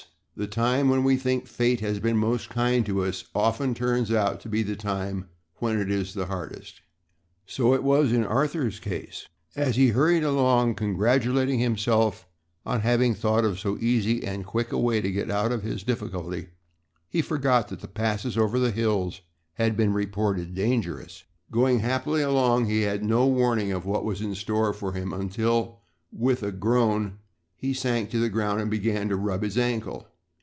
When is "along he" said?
22.23-22.81